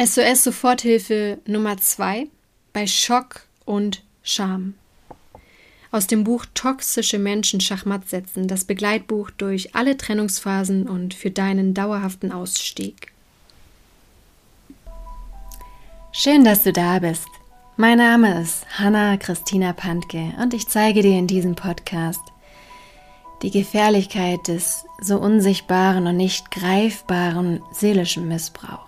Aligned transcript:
SOS 0.00 0.44
Soforthilfe 0.44 1.38
Nummer 1.44 1.76
2 1.76 2.28
bei 2.72 2.86
Schock 2.86 3.40
und 3.64 4.04
Scham. 4.22 4.74
Aus 5.90 6.06
dem 6.06 6.22
Buch 6.22 6.46
Toxische 6.54 7.18
Menschen 7.18 7.60
Schachmatt 7.60 8.08
setzen, 8.08 8.46
das 8.46 8.64
Begleitbuch 8.64 9.32
durch 9.32 9.74
alle 9.74 9.96
Trennungsphasen 9.96 10.88
und 10.88 11.14
für 11.14 11.32
deinen 11.32 11.74
dauerhaften 11.74 12.30
Ausstieg. 12.30 13.10
Schön, 16.12 16.44
dass 16.44 16.62
du 16.62 16.72
da 16.72 17.00
bist. 17.00 17.26
Mein 17.76 17.98
Name 17.98 18.40
ist 18.40 18.66
Hanna 18.78 19.16
Christina 19.16 19.72
Pantke 19.72 20.32
und 20.40 20.54
ich 20.54 20.68
zeige 20.68 21.02
dir 21.02 21.18
in 21.18 21.26
diesem 21.26 21.56
Podcast 21.56 22.22
die 23.42 23.50
Gefährlichkeit 23.50 24.46
des 24.46 24.84
so 25.00 25.18
unsichtbaren 25.18 26.06
und 26.06 26.16
nicht 26.16 26.52
greifbaren 26.52 27.64
seelischen 27.72 28.28
Missbrauchs. 28.28 28.87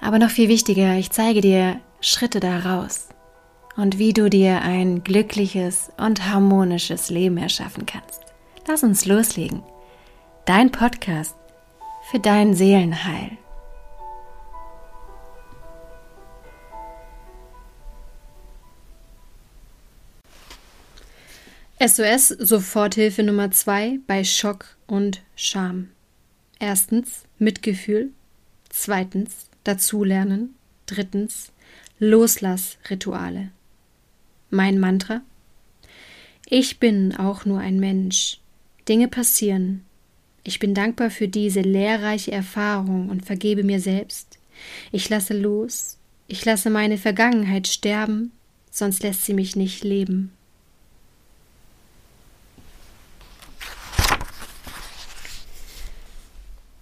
Aber 0.00 0.18
noch 0.18 0.30
viel 0.30 0.48
wichtiger, 0.48 0.94
ich 0.94 1.10
zeige 1.10 1.40
dir 1.40 1.80
Schritte 2.00 2.40
daraus 2.40 3.08
und 3.76 3.98
wie 3.98 4.12
du 4.12 4.30
dir 4.30 4.62
ein 4.62 5.04
glückliches 5.04 5.90
und 5.96 6.26
harmonisches 6.28 7.10
Leben 7.10 7.36
erschaffen 7.36 7.86
kannst. 7.86 8.20
Lass 8.66 8.82
uns 8.82 9.06
loslegen. 9.06 9.62
Dein 10.44 10.70
Podcast 10.70 11.34
für 12.10 12.18
dein 12.18 12.54
Seelenheil. 12.54 13.38
SOS 21.80 22.28
Soforthilfe 22.28 23.22
Nummer 23.22 23.52
2 23.52 24.00
bei 24.06 24.24
Schock 24.24 24.76
und 24.88 25.22
Scham. 25.36 25.90
Erstens 26.58 27.22
Mitgefühl. 27.38 28.10
Zweitens 28.68 29.47
Dazulernen. 29.68 30.54
Drittens 30.86 31.52
Loslassrituale. 31.98 33.50
Mein 34.48 34.78
Mantra? 34.78 35.20
Ich 36.48 36.78
bin 36.78 37.14
auch 37.14 37.44
nur 37.44 37.58
ein 37.58 37.78
Mensch. 37.78 38.40
Dinge 38.88 39.08
passieren. 39.08 39.84
Ich 40.42 40.58
bin 40.58 40.72
dankbar 40.72 41.10
für 41.10 41.28
diese 41.28 41.60
lehrreiche 41.60 42.32
Erfahrung 42.32 43.10
und 43.10 43.26
vergebe 43.26 43.62
mir 43.62 43.78
selbst. 43.78 44.38
Ich 44.90 45.10
lasse 45.10 45.38
los. 45.38 45.98
Ich 46.28 46.46
lasse 46.46 46.70
meine 46.70 46.96
Vergangenheit 46.96 47.68
sterben, 47.68 48.32
sonst 48.70 49.02
lässt 49.02 49.26
sie 49.26 49.34
mich 49.34 49.54
nicht 49.54 49.84
leben. 49.84 50.32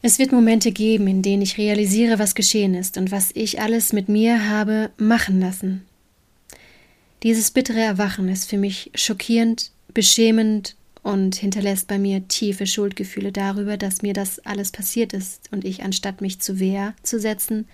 Es 0.06 0.20
wird 0.20 0.30
Momente 0.30 0.70
geben, 0.70 1.08
in 1.08 1.20
denen 1.20 1.42
ich 1.42 1.58
realisiere, 1.58 2.20
was 2.20 2.36
geschehen 2.36 2.76
ist 2.76 2.96
und 2.96 3.10
was 3.10 3.32
ich 3.34 3.60
alles 3.60 3.92
mit 3.92 4.08
mir 4.08 4.48
habe 4.48 4.92
machen 4.98 5.40
lassen. 5.40 5.84
Dieses 7.24 7.50
bittere 7.50 7.80
Erwachen 7.80 8.28
ist 8.28 8.48
für 8.48 8.56
mich 8.56 8.92
schockierend, 8.94 9.72
beschämend 9.94 10.76
und 11.02 11.34
hinterlässt 11.34 11.88
bei 11.88 11.98
mir 11.98 12.28
tiefe 12.28 12.68
Schuldgefühle 12.68 13.32
darüber, 13.32 13.76
dass 13.76 14.02
mir 14.02 14.12
das 14.12 14.38
alles 14.46 14.70
passiert 14.70 15.12
ist 15.12 15.48
und 15.50 15.64
ich, 15.64 15.82
anstatt 15.82 16.20
mich 16.20 16.38
zu 16.38 16.60
Wehr 16.60 16.94
zu 17.02 17.18
setzen, 17.18 17.66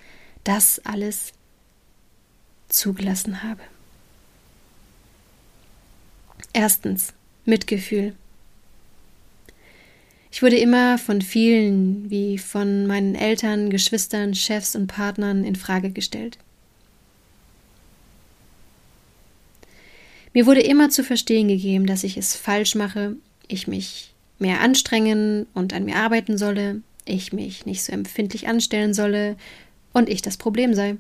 das 0.43 0.81
alles 0.87 1.35
zugelassen 2.71 3.43
habe. 3.43 3.61
Erstens 6.55 7.13
Mitgefühl. 7.45 8.15
Ich 10.33 10.43
wurde 10.43 10.57
immer 10.57 10.97
von 10.97 11.21
vielen, 11.21 12.09
wie 12.09 12.39
von 12.39 12.87
meinen 12.87 13.15
Eltern, 13.15 13.69
Geschwistern, 13.69 14.35
Chefs 14.35 14.75
und 14.75 14.87
Partnern 14.87 15.45
in 15.45 15.57
Frage 15.57 15.91
gestellt. 15.91 16.39
Mir 20.33 20.47
wurde 20.47 20.63
immer 20.63 20.89
zu 20.89 21.05
verstehen 21.05 21.48
gegeben, 21.48 21.85
dass 21.85 22.03
ich 22.03 22.17
es 22.17 22.35
falsch 22.35 22.75
mache, 22.75 23.17
ich 23.47 23.69
mich 23.69 24.15
mehr 24.39 24.63
anstrengen 24.63 25.47
und 25.53 25.75
an 25.75 25.85
mir 25.85 25.97
arbeiten 25.97 26.39
solle, 26.39 26.81
ich 27.05 27.35
mich 27.35 27.67
nicht 27.67 27.83
so 27.83 27.92
empfindlich 27.92 28.48
anstellen 28.48 28.95
solle 28.95 29.37
und 29.92 30.09
ich 30.09 30.23
das 30.23 30.39
Problem 30.39 30.73
sei. 30.73 30.97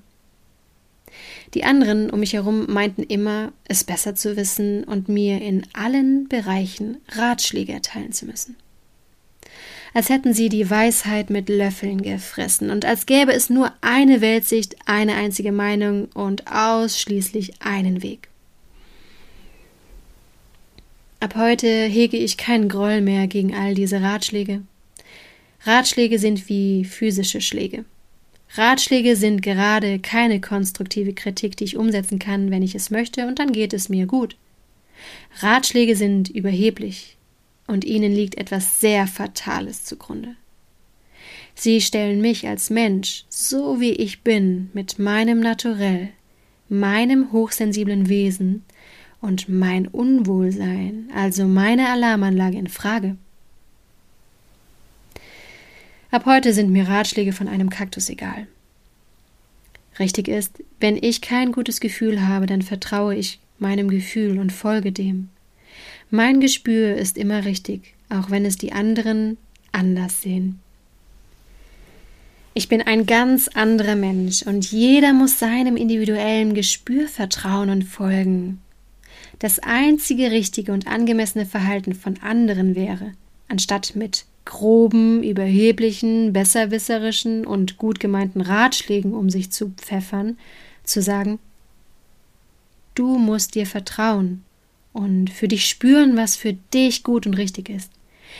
Die 1.54 1.64
anderen 1.64 2.10
um 2.10 2.20
mich 2.20 2.34
herum 2.34 2.66
meinten 2.68 3.02
immer, 3.02 3.54
es 3.66 3.82
besser 3.82 4.14
zu 4.14 4.36
wissen 4.36 4.84
und 4.84 5.08
mir 5.08 5.40
in 5.40 5.66
allen 5.72 6.28
Bereichen 6.28 6.98
Ratschläge 7.08 7.72
erteilen 7.72 8.12
zu 8.12 8.26
müssen 8.26 8.56
als 9.94 10.08
hätten 10.08 10.32
sie 10.32 10.48
die 10.48 10.68
Weisheit 10.68 11.30
mit 11.30 11.48
Löffeln 11.48 12.02
gefressen 12.02 12.70
und 12.70 12.84
als 12.84 13.06
gäbe 13.06 13.32
es 13.32 13.50
nur 13.50 13.72
eine 13.80 14.20
Weltsicht, 14.20 14.76
eine 14.86 15.14
einzige 15.14 15.52
Meinung 15.52 16.06
und 16.14 16.50
ausschließlich 16.50 17.60
einen 17.60 18.02
Weg. 18.02 18.28
Ab 21.20 21.36
heute 21.36 21.68
hege 21.68 22.16
ich 22.16 22.36
keinen 22.36 22.68
Groll 22.68 23.00
mehr 23.00 23.28
gegen 23.28 23.54
all 23.54 23.74
diese 23.74 24.02
Ratschläge. 24.02 24.62
Ratschläge 25.64 26.18
sind 26.18 26.48
wie 26.48 26.84
physische 26.84 27.40
Schläge. 27.40 27.84
Ratschläge 28.54 29.14
sind 29.14 29.40
gerade 29.40 29.98
keine 29.98 30.40
konstruktive 30.40 31.12
Kritik, 31.12 31.56
die 31.56 31.64
ich 31.64 31.76
umsetzen 31.76 32.18
kann, 32.18 32.50
wenn 32.50 32.62
ich 32.62 32.74
es 32.74 32.90
möchte, 32.90 33.26
und 33.26 33.38
dann 33.38 33.52
geht 33.52 33.72
es 33.72 33.88
mir 33.88 34.06
gut. 34.06 34.36
Ratschläge 35.40 35.96
sind 35.96 36.28
überheblich, 36.28 37.16
und 37.66 37.84
ihnen 37.84 38.12
liegt 38.12 38.36
etwas 38.36 38.80
sehr 38.80 39.06
Fatales 39.06 39.84
zugrunde. 39.84 40.36
Sie 41.54 41.80
stellen 41.80 42.20
mich 42.20 42.48
als 42.48 42.70
Mensch, 42.70 43.24
so 43.28 43.80
wie 43.80 43.92
ich 43.92 44.22
bin, 44.22 44.70
mit 44.72 44.98
meinem 44.98 45.40
Naturell, 45.40 46.08
meinem 46.68 47.32
hochsensiblen 47.32 48.08
Wesen 48.08 48.64
und 49.20 49.48
mein 49.48 49.86
Unwohlsein, 49.86 51.10
also 51.14 51.46
meine 51.46 51.88
Alarmanlage, 51.90 52.58
in 52.58 52.68
Frage. 52.68 53.16
Ab 56.10 56.26
heute 56.26 56.52
sind 56.52 56.70
mir 56.70 56.88
Ratschläge 56.88 57.32
von 57.32 57.48
einem 57.48 57.70
Kaktus 57.70 58.10
egal. 58.10 58.46
Richtig 59.98 60.28
ist, 60.28 60.62
wenn 60.80 60.96
ich 60.96 61.20
kein 61.20 61.52
gutes 61.52 61.80
Gefühl 61.80 62.26
habe, 62.26 62.46
dann 62.46 62.62
vertraue 62.62 63.14
ich 63.14 63.40
meinem 63.58 63.88
Gefühl 63.88 64.38
und 64.38 64.52
folge 64.52 64.92
dem. 64.92 65.28
Mein 66.14 66.42
Gespür 66.42 66.94
ist 66.96 67.16
immer 67.16 67.46
richtig, 67.46 67.94
auch 68.10 68.30
wenn 68.30 68.44
es 68.44 68.58
die 68.58 68.72
anderen 68.72 69.38
anders 69.72 70.20
sehen. 70.20 70.60
Ich 72.52 72.68
bin 72.68 72.82
ein 72.82 73.06
ganz 73.06 73.48
anderer 73.48 73.96
Mensch 73.96 74.42
und 74.42 74.70
jeder 74.70 75.14
muss 75.14 75.38
seinem 75.38 75.74
individuellen 75.74 76.52
Gespür 76.52 77.08
vertrauen 77.08 77.70
und 77.70 77.84
folgen. 77.84 78.60
Das 79.38 79.58
einzige 79.60 80.30
richtige 80.30 80.74
und 80.74 80.86
angemessene 80.86 81.46
Verhalten 81.46 81.94
von 81.94 82.18
anderen 82.20 82.74
wäre, 82.74 83.12
anstatt 83.48 83.96
mit 83.96 84.26
groben, 84.44 85.22
überheblichen, 85.22 86.34
besserwisserischen 86.34 87.46
und 87.46 87.78
gut 87.78 88.00
gemeinten 88.00 88.42
Ratschlägen 88.42 89.14
um 89.14 89.30
sich 89.30 89.50
zu 89.50 89.70
pfeffern, 89.70 90.36
zu 90.84 91.00
sagen, 91.00 91.38
du 92.94 93.16
musst 93.16 93.54
dir 93.54 93.64
vertrauen, 93.64 94.44
und 94.92 95.30
für 95.30 95.48
dich 95.48 95.66
spüren, 95.66 96.16
was 96.16 96.36
für 96.36 96.52
dich 96.52 97.02
gut 97.02 97.26
und 97.26 97.34
richtig 97.34 97.68
ist. 97.68 97.90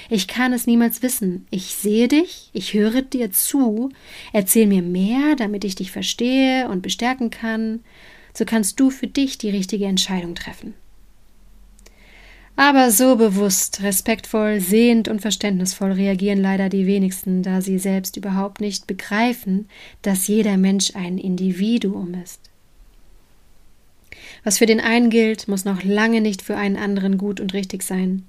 Ich 0.08 0.26
kann 0.26 0.52
es 0.52 0.66
niemals 0.66 1.02
wissen. 1.02 1.46
Ich 1.50 1.74
sehe 1.74 2.08
dich, 2.08 2.50
ich 2.52 2.74
höre 2.74 3.02
dir 3.02 3.30
zu, 3.30 3.90
erzähl 4.32 4.66
mir 4.66 4.82
mehr, 4.82 5.36
damit 5.36 5.64
ich 5.64 5.74
dich 5.74 5.90
verstehe 5.90 6.68
und 6.68 6.82
bestärken 6.82 7.30
kann. 7.30 7.80
So 8.34 8.44
kannst 8.44 8.80
du 8.80 8.90
für 8.90 9.06
dich 9.06 9.38
die 9.38 9.50
richtige 9.50 9.86
Entscheidung 9.86 10.34
treffen. 10.34 10.74
Aber 12.54 12.90
so 12.90 13.16
bewusst, 13.16 13.82
respektvoll, 13.82 14.60
sehend 14.60 15.08
und 15.08 15.20
verständnisvoll 15.20 15.92
reagieren 15.92 16.40
leider 16.40 16.68
die 16.68 16.86
wenigsten, 16.86 17.42
da 17.42 17.62
sie 17.62 17.78
selbst 17.78 18.16
überhaupt 18.16 18.60
nicht 18.60 18.86
begreifen, 18.86 19.68
dass 20.02 20.28
jeder 20.28 20.58
Mensch 20.58 20.94
ein 20.94 21.16
Individuum 21.16 22.14
ist. 22.22 22.51
Was 24.44 24.58
für 24.58 24.66
den 24.66 24.80
einen 24.80 25.10
gilt, 25.10 25.48
muss 25.48 25.64
noch 25.64 25.82
lange 25.82 26.20
nicht 26.20 26.42
für 26.42 26.56
einen 26.56 26.76
anderen 26.76 27.16
gut 27.18 27.40
und 27.40 27.54
richtig 27.54 27.82
sein. 27.82 28.24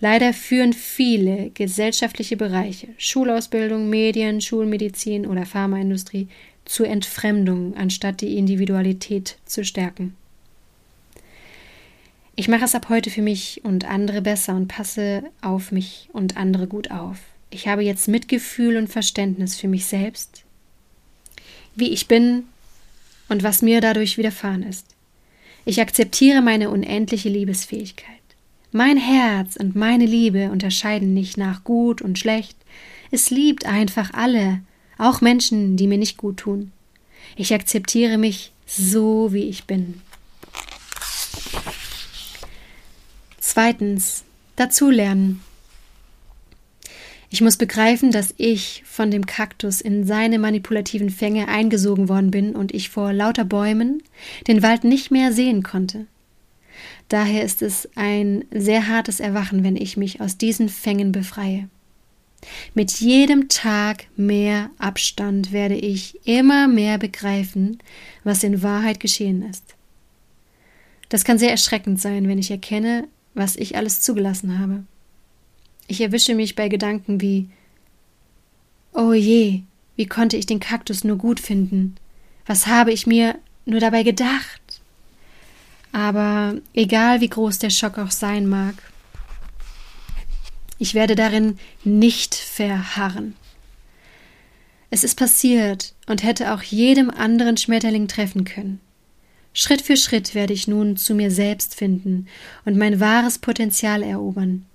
Leider 0.00 0.32
führen 0.32 0.72
viele 0.72 1.50
gesellschaftliche 1.50 2.36
Bereiche, 2.36 2.88
Schulausbildung, 2.96 3.88
Medien, 3.88 4.40
Schulmedizin 4.40 5.26
oder 5.26 5.46
Pharmaindustrie, 5.46 6.28
zu 6.64 6.84
Entfremdung, 6.84 7.76
anstatt 7.76 8.20
die 8.20 8.36
Individualität 8.36 9.36
zu 9.46 9.64
stärken. 9.64 10.14
Ich 12.36 12.46
mache 12.46 12.64
es 12.64 12.74
ab 12.74 12.88
heute 12.88 13.10
für 13.10 13.22
mich 13.22 13.62
und 13.64 13.84
andere 13.84 14.22
besser 14.22 14.54
und 14.54 14.68
passe 14.68 15.24
auf 15.40 15.72
mich 15.72 16.08
und 16.12 16.36
andere 16.36 16.66
gut 16.66 16.90
auf. 16.90 17.18
Ich 17.50 17.66
habe 17.66 17.82
jetzt 17.82 18.06
Mitgefühl 18.06 18.76
und 18.76 18.88
Verständnis 18.88 19.56
für 19.56 19.66
mich 19.66 19.86
selbst, 19.86 20.44
wie 21.74 21.88
ich 21.88 22.06
bin 22.06 22.44
und 23.28 23.42
was 23.42 23.62
mir 23.62 23.80
dadurch 23.80 24.18
widerfahren 24.18 24.62
ist. 24.62 24.86
Ich 25.68 25.82
akzeptiere 25.82 26.40
meine 26.40 26.70
unendliche 26.70 27.28
Liebesfähigkeit. 27.28 28.16
Mein 28.72 28.96
Herz 28.96 29.54
und 29.54 29.76
meine 29.76 30.06
Liebe 30.06 30.50
unterscheiden 30.50 31.12
nicht 31.12 31.36
nach 31.36 31.62
gut 31.62 32.00
und 32.00 32.18
schlecht. 32.18 32.56
Es 33.10 33.28
liebt 33.28 33.66
einfach 33.66 34.14
alle, 34.14 34.62
auch 34.96 35.20
Menschen, 35.20 35.76
die 35.76 35.86
mir 35.86 35.98
nicht 35.98 36.16
gut 36.16 36.38
tun. 36.38 36.72
Ich 37.36 37.52
akzeptiere 37.52 38.16
mich 38.16 38.50
so, 38.64 39.34
wie 39.34 39.42
ich 39.42 39.64
bin. 39.64 40.00
Zweitens, 43.38 44.24
dazulernen. 44.56 45.42
Ich 47.30 47.42
muss 47.42 47.56
begreifen, 47.56 48.10
dass 48.10 48.34
ich 48.38 48.82
von 48.86 49.10
dem 49.10 49.26
Kaktus 49.26 49.80
in 49.80 50.04
seine 50.04 50.38
manipulativen 50.38 51.10
Fänge 51.10 51.48
eingesogen 51.48 52.08
worden 52.08 52.30
bin 52.30 52.56
und 52.56 52.72
ich 52.72 52.88
vor 52.88 53.12
lauter 53.12 53.44
Bäumen 53.44 54.02
den 54.46 54.62
Wald 54.62 54.84
nicht 54.84 55.10
mehr 55.10 55.32
sehen 55.32 55.62
konnte. 55.62 56.06
Daher 57.08 57.44
ist 57.44 57.60
es 57.60 57.88
ein 57.96 58.44
sehr 58.50 58.88
hartes 58.88 59.20
Erwachen, 59.20 59.62
wenn 59.62 59.76
ich 59.76 59.96
mich 59.96 60.20
aus 60.20 60.38
diesen 60.38 60.68
Fängen 60.68 61.12
befreie. 61.12 61.68
Mit 62.74 62.92
jedem 62.92 63.48
Tag 63.48 64.06
mehr 64.16 64.70
Abstand 64.78 65.52
werde 65.52 65.74
ich 65.74 66.18
immer 66.26 66.68
mehr 66.68 66.98
begreifen, 66.98 67.78
was 68.24 68.44
in 68.44 68.62
Wahrheit 68.62 69.00
geschehen 69.00 69.42
ist. 69.42 69.74
Das 71.08 71.24
kann 71.24 71.38
sehr 71.38 71.50
erschreckend 71.50 72.00
sein, 72.00 72.28
wenn 72.28 72.38
ich 72.38 72.50
erkenne, 72.50 73.08
was 73.34 73.56
ich 73.56 73.76
alles 73.76 74.00
zugelassen 74.00 74.58
habe. 74.58 74.84
Ich 75.88 76.02
erwische 76.02 76.34
mich 76.34 76.54
bei 76.54 76.68
Gedanken 76.68 77.20
wie 77.20 77.48
Oh 78.92 79.14
je, 79.14 79.62
wie 79.96 80.06
konnte 80.06 80.36
ich 80.36 80.46
den 80.46 80.60
Kaktus 80.60 81.02
nur 81.02 81.16
gut 81.16 81.40
finden? 81.40 81.96
Was 82.46 82.66
habe 82.66 82.92
ich 82.92 83.06
mir 83.06 83.38
nur 83.64 83.80
dabei 83.80 84.02
gedacht? 84.02 84.60
Aber 85.90 86.54
egal 86.74 87.20
wie 87.20 87.28
groß 87.28 87.58
der 87.58 87.70
Schock 87.70 87.98
auch 87.98 88.10
sein 88.10 88.46
mag, 88.46 88.74
ich 90.78 90.94
werde 90.94 91.16
darin 91.16 91.58
nicht 91.84 92.34
verharren. 92.34 93.34
Es 94.90 95.04
ist 95.04 95.16
passiert 95.16 95.94
und 96.06 96.22
hätte 96.22 96.52
auch 96.52 96.62
jedem 96.62 97.10
anderen 97.10 97.56
Schmetterling 97.56 98.08
treffen 98.08 98.44
können. 98.44 98.80
Schritt 99.54 99.82
für 99.82 99.96
Schritt 99.96 100.34
werde 100.34 100.52
ich 100.52 100.68
nun 100.68 100.96
zu 100.96 101.14
mir 101.14 101.30
selbst 101.30 101.74
finden 101.74 102.28
und 102.64 102.76
mein 102.76 103.00
wahres 103.00 103.38
Potenzial 103.38 104.02
erobern. 104.02 104.66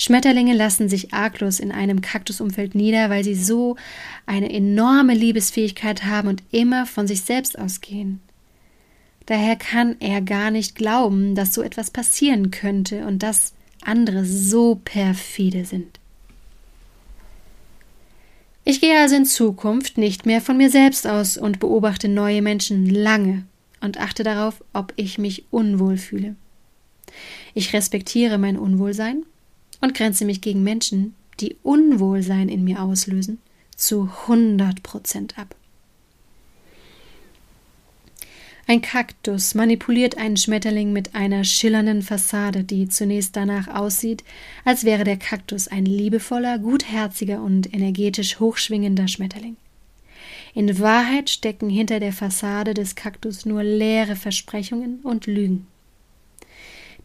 Schmetterlinge 0.00 0.54
lassen 0.54 0.88
sich 0.88 1.12
arglos 1.12 1.60
in 1.60 1.72
einem 1.72 2.00
Kaktusumfeld 2.00 2.74
nieder, 2.74 3.10
weil 3.10 3.22
sie 3.22 3.34
so 3.34 3.76
eine 4.24 4.50
enorme 4.50 5.12
Liebesfähigkeit 5.12 6.06
haben 6.06 6.26
und 6.28 6.42
immer 6.52 6.86
von 6.86 7.06
sich 7.06 7.20
selbst 7.20 7.58
ausgehen. 7.58 8.22
Daher 9.26 9.56
kann 9.56 9.96
er 10.00 10.22
gar 10.22 10.50
nicht 10.50 10.74
glauben, 10.74 11.34
dass 11.34 11.52
so 11.52 11.60
etwas 11.60 11.90
passieren 11.90 12.50
könnte 12.50 13.06
und 13.06 13.22
dass 13.22 13.52
andere 13.82 14.24
so 14.24 14.80
perfide 14.82 15.66
sind. 15.66 16.00
Ich 18.64 18.80
gehe 18.80 18.98
also 18.98 19.16
in 19.16 19.26
Zukunft 19.26 19.98
nicht 19.98 20.24
mehr 20.24 20.40
von 20.40 20.56
mir 20.56 20.70
selbst 20.70 21.06
aus 21.06 21.36
und 21.36 21.60
beobachte 21.60 22.08
neue 22.08 22.40
Menschen 22.40 22.88
lange 22.88 23.44
und 23.82 24.00
achte 24.00 24.22
darauf, 24.22 24.64
ob 24.72 24.94
ich 24.96 25.18
mich 25.18 25.44
unwohl 25.50 25.98
fühle. 25.98 26.36
Ich 27.52 27.74
respektiere 27.74 28.38
mein 28.38 28.56
Unwohlsein 28.56 29.24
und 29.80 29.94
grenze 29.94 30.24
mich 30.24 30.40
gegen 30.40 30.62
Menschen, 30.62 31.14
die 31.40 31.56
Unwohlsein 31.62 32.48
in 32.48 32.64
mir 32.64 32.82
auslösen, 32.82 33.38
zu 33.76 34.10
100 34.26 34.82
Prozent 34.82 35.38
ab. 35.38 35.54
Ein 38.66 38.82
Kaktus 38.82 39.56
manipuliert 39.56 40.16
einen 40.16 40.36
Schmetterling 40.36 40.92
mit 40.92 41.16
einer 41.16 41.42
schillernden 41.42 42.02
Fassade, 42.02 42.62
die 42.62 42.88
zunächst 42.88 43.34
danach 43.34 43.66
aussieht, 43.66 44.22
als 44.64 44.84
wäre 44.84 45.02
der 45.02 45.16
Kaktus 45.16 45.66
ein 45.66 45.86
liebevoller, 45.86 46.58
gutherziger 46.60 47.42
und 47.42 47.74
energetisch 47.74 48.38
hochschwingender 48.38 49.08
Schmetterling. 49.08 49.56
In 50.54 50.78
Wahrheit 50.78 51.30
stecken 51.30 51.68
hinter 51.68 51.98
der 51.98 52.12
Fassade 52.12 52.74
des 52.74 52.94
Kaktus 52.94 53.44
nur 53.44 53.64
leere 53.64 54.14
Versprechungen 54.14 55.00
und 55.02 55.26
Lügen. 55.26 55.66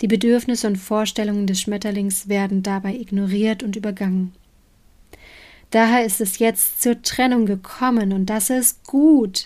Die 0.01 0.07
Bedürfnisse 0.07 0.68
und 0.68 0.75
Vorstellungen 0.75 1.47
des 1.47 1.62
Schmetterlings 1.62 2.27
werden 2.27 2.63
dabei 2.63 2.95
ignoriert 2.95 3.63
und 3.63 3.75
übergangen. 3.75 4.33
Daher 5.71 6.06
ist 6.06 6.21
es 6.21 6.39
jetzt 6.39 6.81
zur 6.81 7.01
Trennung 7.01 7.45
gekommen 7.45 8.13
und 8.13 8.27
das 8.27 8.50
ist 8.50 8.86
gut. 8.86 9.45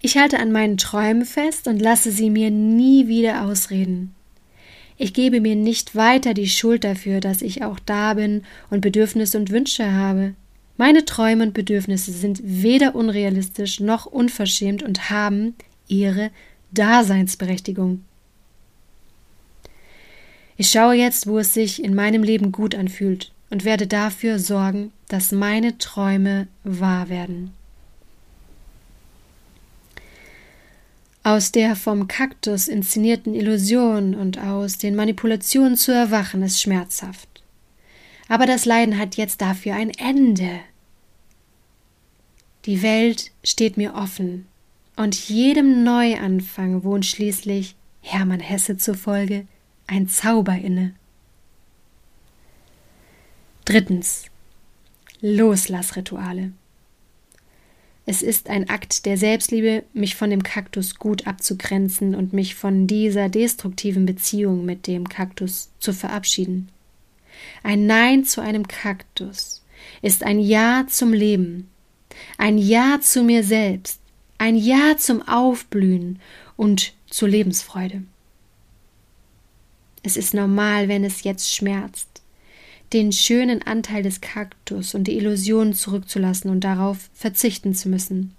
Ich 0.00 0.16
halte 0.16 0.38
an 0.38 0.52
meinen 0.52 0.76
Träumen 0.76 1.24
fest 1.24 1.66
und 1.66 1.80
lasse 1.80 2.10
sie 2.10 2.30
mir 2.30 2.50
nie 2.50 3.08
wieder 3.08 3.42
ausreden. 3.42 4.14
Ich 4.98 5.12
gebe 5.12 5.40
mir 5.40 5.56
nicht 5.56 5.94
weiter 5.94 6.32
die 6.32 6.48
Schuld 6.48 6.84
dafür, 6.84 7.20
dass 7.20 7.42
ich 7.42 7.62
auch 7.62 7.78
da 7.78 8.14
bin 8.14 8.44
und 8.70 8.80
Bedürfnisse 8.80 9.36
und 9.36 9.50
Wünsche 9.50 9.92
habe. 9.92 10.34
Meine 10.76 11.04
Träume 11.04 11.44
und 11.44 11.54
Bedürfnisse 11.54 12.12
sind 12.12 12.40
weder 12.42 12.94
unrealistisch 12.94 13.80
noch 13.80 14.06
unverschämt 14.06 14.82
und 14.82 15.10
haben 15.10 15.54
ihre 15.88 16.30
Daseinsberechtigung. 16.78 18.04
Ich 20.56 20.70
schaue 20.70 20.94
jetzt, 20.94 21.26
wo 21.26 21.38
es 21.38 21.52
sich 21.52 21.82
in 21.82 21.94
meinem 21.94 22.22
Leben 22.22 22.52
gut 22.52 22.74
anfühlt 22.74 23.32
und 23.50 23.64
werde 23.64 23.86
dafür 23.86 24.38
sorgen, 24.38 24.92
dass 25.08 25.32
meine 25.32 25.78
Träume 25.78 26.48
wahr 26.64 27.08
werden. 27.08 27.52
Aus 31.22 31.50
der 31.50 31.74
vom 31.74 32.06
Kaktus 32.06 32.68
inszenierten 32.68 33.34
Illusion 33.34 34.14
und 34.14 34.38
aus 34.38 34.78
den 34.78 34.94
Manipulationen 34.94 35.76
zu 35.76 35.92
erwachen 35.92 36.42
ist 36.42 36.62
schmerzhaft. 36.62 37.42
Aber 38.28 38.46
das 38.46 38.64
Leiden 38.64 38.98
hat 38.98 39.16
jetzt 39.16 39.40
dafür 39.40 39.74
ein 39.74 39.90
Ende. 39.90 40.60
Die 42.64 42.82
Welt 42.82 43.32
steht 43.44 43.76
mir 43.76 43.94
offen, 43.94 44.46
und 44.96 45.14
jedem 45.14 45.84
Neuanfang 45.84 46.82
wohnt 46.82 47.06
schließlich 47.06 47.76
Hermann 48.00 48.40
Hesse 48.40 48.76
zufolge 48.76 49.46
ein 49.86 50.08
Zauber 50.08 50.54
inne. 50.54 50.94
Drittens 53.64 54.24
Loslassrituale. 55.20 56.52
Es 58.08 58.22
ist 58.22 58.48
ein 58.48 58.70
Akt 58.70 59.04
der 59.04 59.18
Selbstliebe, 59.18 59.82
mich 59.92 60.14
von 60.14 60.30
dem 60.30 60.44
Kaktus 60.44 60.94
gut 60.94 61.26
abzugrenzen 61.26 62.14
und 62.14 62.32
mich 62.32 62.54
von 62.54 62.86
dieser 62.86 63.28
destruktiven 63.28 64.06
Beziehung 64.06 64.64
mit 64.64 64.86
dem 64.86 65.08
Kaktus 65.08 65.70
zu 65.80 65.92
verabschieden. 65.92 66.68
Ein 67.64 67.86
Nein 67.86 68.24
zu 68.24 68.40
einem 68.40 68.68
Kaktus 68.68 69.64
ist 70.02 70.22
ein 70.22 70.38
Ja 70.38 70.86
zum 70.88 71.12
Leben, 71.12 71.68
ein 72.38 72.58
Ja 72.58 73.00
zu 73.00 73.24
mir 73.24 73.42
selbst, 73.42 74.00
ein 74.38 74.56
Ja 74.56 74.96
zum 74.98 75.26
Aufblühen 75.26 76.20
und 76.56 76.92
zur 77.08 77.28
Lebensfreude. 77.28 78.02
Es 80.02 80.16
ist 80.16 80.34
normal, 80.34 80.88
wenn 80.88 81.04
es 81.04 81.24
jetzt 81.24 81.52
schmerzt 81.52 82.16
den 82.92 83.12
schönen 83.12 83.62
Anteil 83.62 84.02
des 84.02 84.20
Kaktus 84.20 84.94
und 84.94 85.04
die 85.04 85.16
Illusionen 85.16 85.74
zurückzulassen 85.74 86.50
und 86.50 86.60
darauf 86.60 87.10
verzichten 87.14 87.74
zu 87.74 87.88
müssen. 87.88 88.34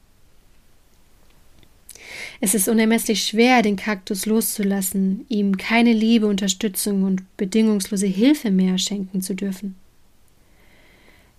Es 2.39 2.53
ist 2.53 2.69
unermesslich 2.69 3.23
schwer, 3.23 3.61
den 3.61 3.75
Kaktus 3.75 4.25
loszulassen, 4.25 5.25
ihm 5.27 5.57
keine 5.57 5.91
Liebe, 5.91 6.27
Unterstützung 6.27 7.03
und 7.03 7.23
bedingungslose 7.35 8.07
Hilfe 8.07 8.51
mehr 8.51 8.77
schenken 8.77 9.21
zu 9.21 9.35
dürfen. 9.35 9.75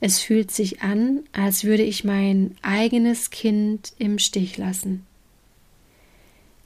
Es 0.00 0.21
fühlt 0.21 0.50
sich 0.50 0.83
an, 0.83 1.25
als 1.33 1.64
würde 1.64 1.83
ich 1.83 2.05
mein 2.05 2.55
eigenes 2.62 3.31
Kind 3.31 3.93
im 3.99 4.19
Stich 4.19 4.57
lassen. 4.57 5.05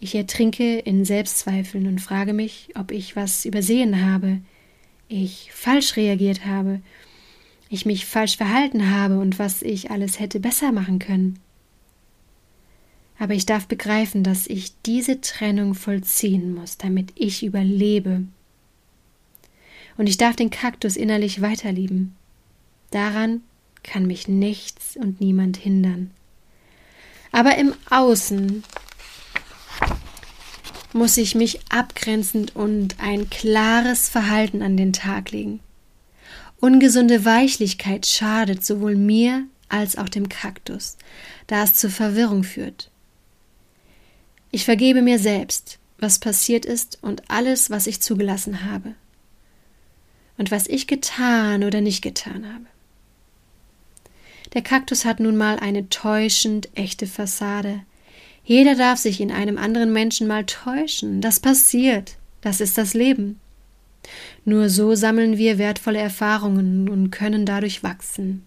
Ich 0.01 0.15
ertrinke 0.15 0.79
in 0.81 1.05
Selbstzweifeln 1.05 1.87
und 1.87 2.01
frage 2.01 2.33
mich, 2.33 2.71
ob 2.75 2.91
ich 2.91 3.17
was 3.17 3.45
übersehen 3.45 4.05
habe, 4.05 4.41
ich 5.09 5.51
falsch 5.53 5.97
reagiert 5.97 6.45
habe, 6.45 6.81
ich 7.71 7.87
mich 7.87 8.05
falsch 8.05 8.37
verhalten 8.37 8.91
habe 8.91 9.19
und 9.19 9.39
was 9.39 9.63
ich 9.63 9.91
alles 9.91 10.19
hätte 10.19 10.41
besser 10.41 10.73
machen 10.73 10.99
können. 10.99 11.39
Aber 13.19 13.35
ich 13.35 13.47
darf 13.47 13.67
begreifen, 13.69 14.25
dass 14.25 14.47
ich 14.47 14.73
diese 14.85 15.21
Trennung 15.21 15.75
vollziehen 15.75 16.55
muss, 16.55 16.77
damit 16.77 17.13
ich 17.15 17.45
überlebe. 17.45 18.25
Und 19.97 20.09
ich 20.09 20.17
darf 20.17 20.35
den 20.35 20.51
Kaktus 20.51 20.97
innerlich 20.97 21.41
weiterlieben. 21.41 22.17
Daran 22.93 23.41
kann 23.83 24.07
mich 24.07 24.29
nichts 24.29 24.97
und 24.97 25.21
niemand 25.21 25.57
hindern. 25.57 26.13
Aber 27.33 27.57
im 27.57 27.75
Außen 27.91 28.63
muss 30.93 31.17
ich 31.17 31.35
mich 31.35 31.61
abgrenzend 31.71 32.55
und 32.55 33.01
ein 33.01 33.31
klares 33.31 34.09
Verhalten 34.11 34.63
an 34.63 34.77
den 34.77 34.93
Tag 34.93 35.31
legen. 35.31 35.61
Ungesunde 36.61 37.25
Weichlichkeit 37.25 38.07
schadet 38.07 38.65
sowohl 38.65 38.95
mir 38.95 39.47
als 39.71 39.97
auch 39.97 40.11
dem 40.11 40.29
Kaktus, 40.29 40.99
da 41.47 41.65
es 41.65 41.75
zur 41.75 41.91
Verwirrung 41.91 42.45
führt. 42.45 42.91
Ich 44.51 44.67
vergebe 44.67 45.01
mir 45.01 45.19
selbst, 45.19 45.79
was 45.99 46.19
passiert 46.19 46.67
ist 46.67 46.99
und 47.01 47.31
alles, 47.31 47.71
was 47.71 47.87
ich 47.87 48.03
zugelassen 48.03 48.71
habe. 48.71 48.95
Und 50.37 50.51
was 50.51 50.67
ich 50.67 50.87
getan 50.87 51.65
oder 51.65 51.81
nicht 51.81 52.03
getan 52.03 52.53
habe. 52.53 52.67
Der 54.55 54.63
Kaktus 54.63 55.05
hat 55.05 55.21
nun 55.21 55.37
mal 55.37 55.59
eine 55.59 55.89
täuschend 55.89 56.69
echte 56.75 57.07
Fassade. 57.07 57.81
Jeder 58.45 58.75
darf 58.75 58.99
sich 58.99 59.21
in 59.21 59.31
einem 59.31 59.57
anderen 59.57 59.93
Menschen 59.93 60.27
mal 60.27 60.45
täuschen. 60.45 61.21
Das 61.21 61.41
passiert. 61.41 62.17
Das 62.41 62.61
ist 62.61 62.77
das 62.77 62.93
Leben. 62.93 63.41
Nur 64.45 64.69
so 64.69 64.95
sammeln 64.95 65.39
wir 65.39 65.59
wertvolle 65.59 66.01
Erfahrungen 66.01 66.89
und 66.89 67.11
können 67.11 67.47
dadurch 67.47 67.83
wachsen. 67.83 68.47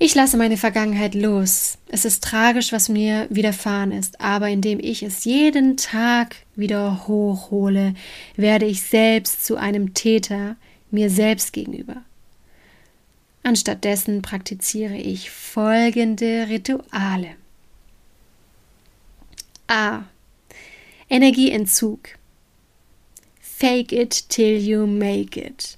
Ich 0.00 0.14
lasse 0.16 0.36
meine 0.36 0.56
Vergangenheit 0.56 1.14
los. 1.14 1.78
Es 1.88 2.04
ist 2.04 2.24
tragisch, 2.24 2.72
was 2.72 2.88
mir 2.88 3.28
widerfahren 3.30 3.92
ist, 3.92 4.20
aber 4.20 4.48
indem 4.48 4.80
ich 4.80 5.04
es 5.04 5.24
jeden 5.24 5.76
Tag 5.76 6.34
wieder 6.56 7.06
hochhole, 7.06 7.94
werde 8.36 8.66
ich 8.66 8.82
selbst 8.82 9.46
zu 9.46 9.56
einem 9.56 9.94
Täter 9.94 10.56
mir 10.90 11.08
selbst 11.08 11.52
gegenüber. 11.52 12.02
Anstattdessen 13.44 14.22
praktiziere 14.22 14.96
ich 14.96 15.30
folgende 15.30 16.46
Rituale. 16.48 17.36
A. 19.66 20.04
Energieentzug. 21.10 22.00
Fake 23.40 23.92
it 23.92 24.30
till 24.30 24.58
you 24.58 24.86
make 24.86 25.38
it. 25.38 25.76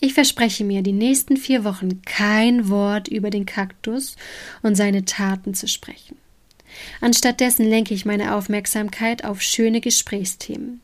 Ich 0.00 0.14
verspreche 0.14 0.64
mir, 0.64 0.82
die 0.82 0.92
nächsten 0.92 1.36
vier 1.36 1.64
Wochen 1.64 2.00
kein 2.02 2.68
Wort 2.70 3.08
über 3.08 3.28
den 3.28 3.44
Kaktus 3.44 4.16
und 4.62 4.74
seine 4.74 5.04
Taten 5.04 5.52
zu 5.52 5.68
sprechen. 5.68 6.16
Anstattdessen 7.02 7.68
lenke 7.68 7.92
ich 7.92 8.06
meine 8.06 8.34
Aufmerksamkeit 8.34 9.24
auf 9.24 9.42
schöne 9.42 9.82
Gesprächsthemen. 9.82 10.80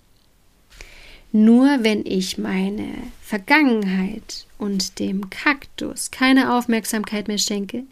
Nur 1.33 1.85
wenn 1.85 2.05
ich 2.05 2.39
meine 2.39 2.89
Vergangenheit 3.23 4.47
und 4.59 4.99
dem 4.99 5.31
Kaktus 5.31 6.11
keine 6.11 6.57
Aufmerksamkeit 6.57 7.29
mehr 7.29 7.39
schenke, 7.39 7.85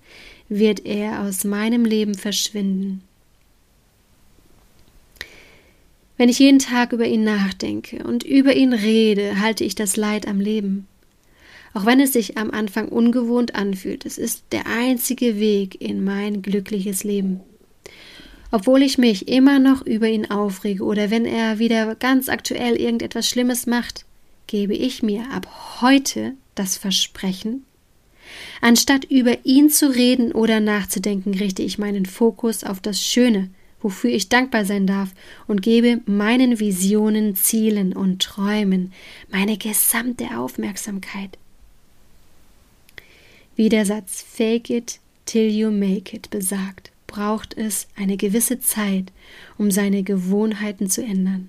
wird 0.48 0.84
er 0.84 1.22
aus 1.22 1.44
meinem 1.44 1.84
Leben 1.84 2.14
verschwinden. 2.14 3.02
Wenn 6.16 6.28
ich 6.28 6.40
jeden 6.40 6.58
Tag 6.58 6.92
über 6.92 7.06
ihn 7.06 7.22
nachdenke 7.22 8.02
und 8.02 8.24
über 8.24 8.54
ihn 8.54 8.72
rede, 8.72 9.40
halte 9.40 9.62
ich 9.62 9.76
das 9.76 9.96
Leid 9.96 10.26
am 10.26 10.40
Leben. 10.40 10.88
Auch 11.74 11.86
wenn 11.86 12.00
es 12.00 12.12
sich 12.12 12.36
am 12.36 12.50
Anfang 12.50 12.88
ungewohnt 12.88 13.54
anfühlt, 13.54 14.04
es 14.04 14.18
ist 14.18 14.42
der 14.50 14.66
einzige 14.66 15.38
Weg 15.38 15.80
in 15.80 16.02
mein 16.02 16.42
glückliches 16.42 17.04
Leben. 17.04 17.40
Obwohl 18.50 18.82
ich 18.82 18.96
mich 18.96 19.28
immer 19.28 19.58
noch 19.58 19.82
über 19.82 20.08
ihn 20.08 20.30
aufrege 20.30 20.82
oder 20.82 21.10
wenn 21.10 21.26
er 21.26 21.58
wieder 21.58 21.94
ganz 21.94 22.28
aktuell 22.28 22.76
irgendetwas 22.76 23.28
Schlimmes 23.28 23.66
macht, 23.66 24.06
gebe 24.46 24.74
ich 24.74 25.02
mir 25.02 25.30
ab 25.30 25.80
heute 25.80 26.32
das 26.54 26.76
Versprechen, 26.76 27.64
anstatt 28.60 29.04
über 29.04 29.44
ihn 29.44 29.70
zu 29.70 29.94
reden 29.94 30.32
oder 30.32 30.60
nachzudenken, 30.60 31.34
richte 31.34 31.62
ich 31.62 31.78
meinen 31.78 32.06
Fokus 32.06 32.64
auf 32.64 32.80
das 32.80 33.02
Schöne, 33.02 33.50
wofür 33.80 34.10
ich 34.10 34.28
dankbar 34.28 34.64
sein 34.64 34.86
darf, 34.86 35.10
und 35.46 35.62
gebe 35.62 36.00
meinen 36.06 36.58
Visionen, 36.58 37.36
Zielen 37.36 37.94
und 37.94 38.22
Träumen 38.22 38.92
meine 39.30 39.56
gesamte 39.56 40.36
Aufmerksamkeit. 40.36 41.38
Wie 43.54 43.68
der 43.68 43.84
Satz 43.84 44.22
Fake 44.22 44.70
it 44.70 45.00
till 45.26 45.48
you 45.48 45.70
make 45.70 46.16
it 46.16 46.30
besagt, 46.30 46.90
braucht 47.08 47.56
es 47.56 47.88
eine 47.96 48.16
gewisse 48.16 48.60
Zeit, 48.60 49.10
um 49.56 49.72
seine 49.72 50.04
Gewohnheiten 50.04 50.88
zu 50.88 51.02
ändern. 51.02 51.48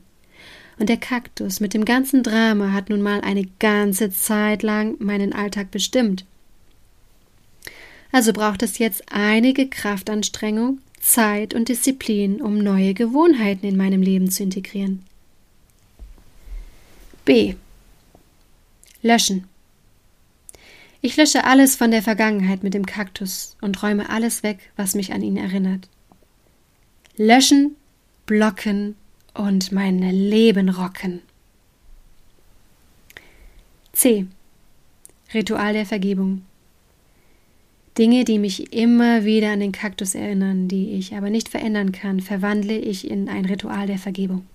Und 0.79 0.89
der 0.89 0.97
Kaktus 0.97 1.59
mit 1.59 1.75
dem 1.75 1.85
ganzen 1.85 2.23
Drama 2.23 2.71
hat 2.71 2.89
nun 2.89 3.01
mal 3.01 3.21
eine 3.21 3.45
ganze 3.59 4.09
Zeit 4.09 4.63
lang 4.63 4.95
meinen 4.97 5.33
Alltag 5.33 5.69
bestimmt. 5.69 6.25
Also 8.11 8.33
braucht 8.33 8.63
es 8.63 8.79
jetzt 8.79 9.03
einige 9.11 9.67
Kraftanstrengung, 9.67 10.79
Zeit 10.99 11.53
und 11.53 11.69
Disziplin, 11.69 12.41
um 12.41 12.57
neue 12.57 12.93
Gewohnheiten 12.93 13.67
in 13.67 13.77
meinem 13.77 14.01
Leben 14.01 14.31
zu 14.31 14.41
integrieren. 14.41 15.03
B. 17.25 17.55
Löschen. 19.01 19.47
Ich 21.01 21.15
lösche 21.15 21.45
alles 21.45 21.75
von 21.75 21.91
der 21.91 22.01
Vergangenheit 22.01 22.61
mit 22.63 22.73
dem 22.73 22.85
Kaktus 22.85 23.55
und 23.61 23.81
räume 23.81 24.09
alles 24.09 24.43
weg, 24.43 24.71
was 24.75 24.95
mich 24.95 25.13
an 25.13 25.21
ihn 25.21 25.37
erinnert. 25.37 25.87
Löschen, 27.15 27.75
blocken 28.25 28.95
und 29.33 29.71
mein 29.71 29.99
Leben 29.99 30.69
rocken. 30.69 31.21
C. 33.93 34.25
Ritual 35.33 35.73
der 35.73 35.85
Vergebung. 35.85 36.43
Dinge, 37.97 38.23
die 38.23 38.39
mich 38.39 38.73
immer 38.73 39.25
wieder 39.25 39.51
an 39.51 39.59
den 39.59 39.71
Kaktus 39.71 40.15
erinnern, 40.15 40.67
die 40.67 40.91
ich 40.91 41.15
aber 41.15 41.29
nicht 41.29 41.49
verändern 41.49 41.91
kann, 41.91 42.19
verwandle 42.19 42.77
ich 42.77 43.09
in 43.09 43.27
ein 43.29 43.45
Ritual 43.45 43.87
der 43.87 43.97
Vergebung. 43.97 44.45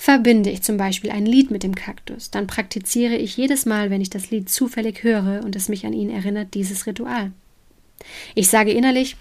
Verbinde 0.00 0.48
ich 0.50 0.62
zum 0.62 0.76
Beispiel 0.76 1.10
ein 1.10 1.26
Lied 1.26 1.50
mit 1.50 1.64
dem 1.64 1.74
Kaktus, 1.74 2.30
dann 2.30 2.46
praktiziere 2.46 3.16
ich 3.16 3.36
jedes 3.36 3.66
Mal, 3.66 3.90
wenn 3.90 4.00
ich 4.00 4.10
das 4.10 4.30
Lied 4.30 4.48
zufällig 4.48 5.02
höre 5.02 5.44
und 5.44 5.56
es 5.56 5.68
mich 5.68 5.84
an 5.84 5.92
ihn 5.92 6.08
erinnert, 6.08 6.54
dieses 6.54 6.86
Ritual. 6.86 7.32
Ich 8.36 8.48
sage 8.48 8.70
innerlich, 8.70 9.16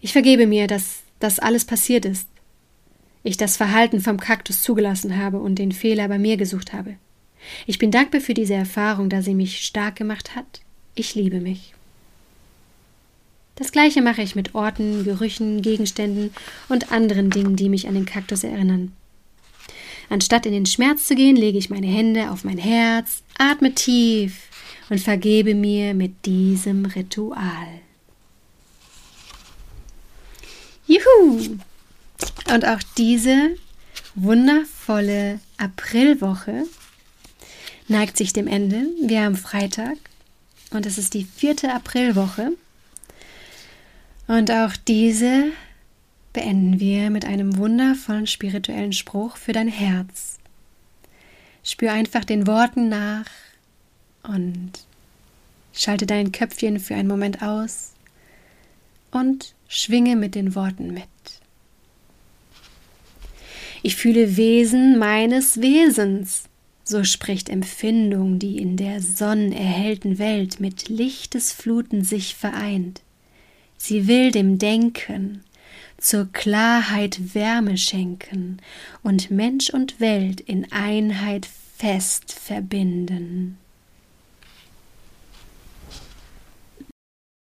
ich 0.00 0.12
vergebe 0.12 0.46
mir, 0.46 0.68
dass 0.68 1.00
das 1.18 1.40
alles 1.40 1.64
passiert 1.64 2.04
ist. 2.04 2.28
Ich 3.24 3.36
das 3.36 3.56
Verhalten 3.56 4.00
vom 4.00 4.18
Kaktus 4.20 4.62
zugelassen 4.62 5.16
habe 5.16 5.40
und 5.40 5.56
den 5.56 5.72
Fehler 5.72 6.06
bei 6.06 6.20
mir 6.20 6.36
gesucht 6.36 6.72
habe. 6.72 6.94
Ich 7.66 7.78
bin 7.78 7.90
dankbar 7.90 8.20
für 8.20 8.34
diese 8.34 8.54
Erfahrung, 8.54 9.08
da 9.08 9.22
sie 9.22 9.34
mich 9.34 9.58
stark 9.60 9.96
gemacht 9.96 10.36
hat. 10.36 10.60
Ich 10.94 11.16
liebe 11.16 11.40
mich. 11.40 11.74
Das 13.58 13.72
gleiche 13.72 14.02
mache 14.02 14.22
ich 14.22 14.36
mit 14.36 14.54
Orten, 14.54 15.02
Gerüchen, 15.02 15.62
Gegenständen 15.62 16.32
und 16.68 16.92
anderen 16.92 17.28
Dingen, 17.28 17.56
die 17.56 17.68
mich 17.68 17.88
an 17.88 17.94
den 17.94 18.06
Kaktus 18.06 18.44
erinnern. 18.44 18.92
Anstatt 20.08 20.46
in 20.46 20.52
den 20.52 20.64
Schmerz 20.64 21.06
zu 21.08 21.16
gehen, 21.16 21.34
lege 21.34 21.58
ich 21.58 21.68
meine 21.68 21.88
Hände 21.88 22.30
auf 22.30 22.44
mein 22.44 22.56
Herz, 22.56 23.24
atme 23.36 23.74
tief 23.74 24.48
und 24.90 25.00
vergebe 25.00 25.56
mir 25.56 25.92
mit 25.92 26.24
diesem 26.24 26.86
Ritual. 26.86 27.80
Juhu! 30.86 31.58
Und 32.54 32.64
auch 32.64 32.80
diese 32.96 33.56
wundervolle 34.14 35.40
Aprilwoche 35.56 36.64
neigt 37.88 38.16
sich 38.16 38.32
dem 38.32 38.46
Ende. 38.46 38.86
Wir 39.02 39.24
haben 39.24 39.36
Freitag 39.36 39.96
und 40.70 40.86
es 40.86 40.96
ist 40.96 41.14
die 41.14 41.24
vierte 41.24 41.74
Aprilwoche. 41.74 42.52
Und 44.28 44.50
auch 44.50 44.76
diese 44.76 45.52
beenden 46.34 46.78
wir 46.78 47.08
mit 47.08 47.24
einem 47.24 47.56
wundervollen 47.56 48.26
spirituellen 48.26 48.92
Spruch 48.92 49.38
für 49.38 49.52
dein 49.52 49.68
Herz. 49.68 50.38
Spür 51.64 51.92
einfach 51.92 52.24
den 52.24 52.46
Worten 52.46 52.90
nach 52.90 53.26
und 54.22 54.72
schalte 55.72 56.06
dein 56.06 56.30
Köpfchen 56.30 56.78
für 56.78 56.94
einen 56.94 57.08
Moment 57.08 57.42
aus 57.42 57.94
und 59.10 59.54
schwinge 59.66 60.14
mit 60.14 60.34
den 60.34 60.54
Worten 60.54 60.92
mit. 60.92 61.04
Ich 63.82 63.96
fühle 63.96 64.36
Wesen 64.36 64.98
meines 64.98 65.62
Wesens, 65.62 66.44
so 66.84 67.02
spricht 67.02 67.48
Empfindung, 67.48 68.38
die 68.38 68.58
in 68.58 68.76
der 68.76 69.00
sonnenerhellten 69.00 70.18
Welt 70.18 70.60
mit 70.60 70.88
Lichtesfluten 70.90 72.04
sich 72.04 72.34
vereint. 72.34 73.00
Sie 73.78 74.06
will 74.06 74.30
dem 74.30 74.58
Denken 74.58 75.44
zur 75.96 76.28
Klarheit 76.32 77.34
Wärme 77.34 77.78
schenken 77.78 78.58
und 79.02 79.30
Mensch 79.30 79.70
und 79.70 80.00
Welt 80.00 80.40
in 80.40 80.70
Einheit 80.70 81.48
fest 81.76 82.32
verbinden. 82.32 83.56